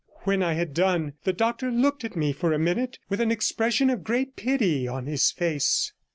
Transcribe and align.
When 0.23 0.41
I 0.41 0.53
had 0.53 0.73
done, 0.73 1.13
the 1.25 1.31
doctor 1.31 1.69
looked 1.69 2.03
at 2.03 2.15
me 2.15 2.31
for 2.33 2.51
a 2.53 2.57
minute 2.57 2.97
with 3.07 3.21
an 3.21 3.29
expression 3.29 3.91
of 3.91 4.03
great 4.03 4.35
pity 4.35 4.87
on 4.87 5.05
his 5.05 5.29
face. 5.29 5.93